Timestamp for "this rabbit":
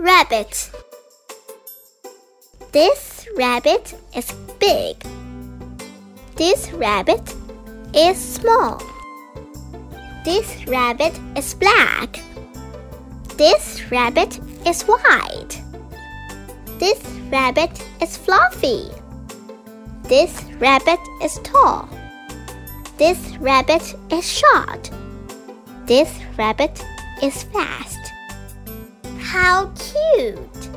2.72-3.94, 6.36-7.34, 10.24-11.12, 13.36-14.40, 16.78-17.84, 20.04-21.00, 22.96-23.94, 25.84-26.82